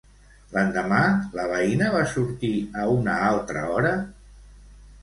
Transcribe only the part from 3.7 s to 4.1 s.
hora?